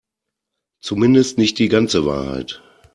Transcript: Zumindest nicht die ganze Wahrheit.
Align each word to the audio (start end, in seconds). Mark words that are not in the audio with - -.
Zumindest 0.83 1.37
nicht 1.37 1.59
die 1.59 1.69
ganze 1.69 2.07
Wahrheit. 2.07 2.63